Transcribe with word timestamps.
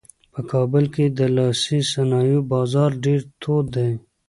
په 0.33 0.41
کابل 0.51 0.85
کې 0.93 1.05
د 1.17 1.19
لاسي 1.37 1.79
صنایعو 1.91 2.47
بازار 2.53 2.91
ډېر 3.05 3.19
تود 3.41 3.65
دی. 3.75 3.91